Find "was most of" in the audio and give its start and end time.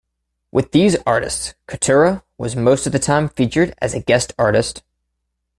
2.35-2.91